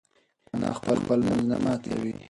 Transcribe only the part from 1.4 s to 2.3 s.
نه ماتوي.